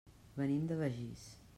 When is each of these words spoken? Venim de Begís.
Venim 0.39 0.65
de 0.73 0.79
Begís. 0.81 1.31